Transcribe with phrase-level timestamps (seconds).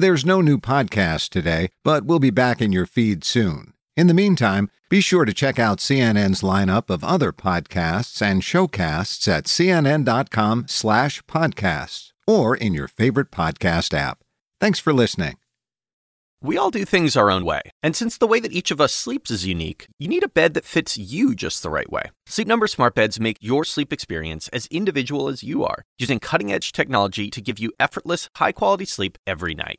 [0.00, 3.74] There's no new podcast today, but we'll be back in your feed soon.
[3.96, 9.28] In the meantime, be sure to check out CNN's lineup of other podcasts and showcasts
[9.28, 14.18] at cnn.com slash podcasts or in your favorite podcast app.
[14.60, 15.36] Thanks for listening.
[16.42, 18.92] We all do things our own way, and since the way that each of us
[18.92, 22.10] sleeps is unique, you need a bed that fits you just the right way.
[22.26, 26.72] Sleep Number smart beds make your sleep experience as individual as you are, using cutting-edge
[26.72, 29.78] technology to give you effortless, high-quality sleep every night.